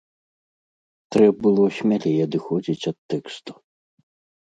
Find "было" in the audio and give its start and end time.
1.43-1.63